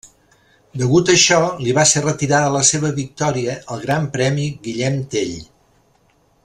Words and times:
Degut 0.81 1.11
això 1.15 1.37
li 1.65 1.75
va 1.79 1.83
ser 1.91 2.01
retirada 2.05 2.49
la 2.57 2.63
seva 2.71 2.91
victòria 3.01 3.59
al 3.75 3.87
Gran 3.87 4.09
Premi 4.17 4.49
Guillem 4.65 5.01
Tell. 5.15 5.41